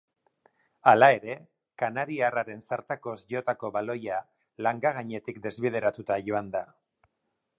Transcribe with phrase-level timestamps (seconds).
[0.91, 1.35] Hala ere,
[1.81, 4.17] kanariarraren zartakoz jotako baloia
[4.69, 6.63] langa gainetik desbideratuta joan da.